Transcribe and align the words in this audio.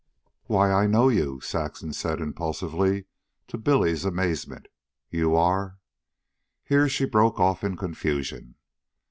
"Why, 0.45 0.71
I 0.71 0.87
know 0.87 1.09
you," 1.09 1.41
Saxon 1.41 1.93
said 1.93 2.19
impulsively, 2.21 3.05
to 3.47 3.55
Billy's 3.55 4.03
amazement. 4.03 4.67
"You 5.11 5.35
are...." 5.35 5.77
Here 6.63 6.89
she 6.89 7.05
broke 7.05 7.39
off 7.39 7.63
in 7.63 7.77
confusion. 7.77 8.55